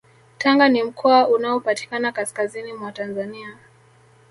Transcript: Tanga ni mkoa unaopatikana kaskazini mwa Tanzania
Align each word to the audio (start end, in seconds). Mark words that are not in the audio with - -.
Tanga 0.37 0.69
ni 0.69 0.83
mkoa 0.83 1.27
unaopatikana 1.27 2.11
kaskazini 2.11 2.73
mwa 2.73 2.91
Tanzania 2.91 3.57